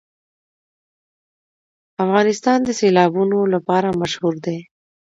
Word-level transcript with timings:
افغانستان 2.03 2.59
د 2.63 2.69
سیلابونه 2.79 3.37
لپاره 3.53 3.97
مشهور 4.01 4.35
دی. 4.45 4.57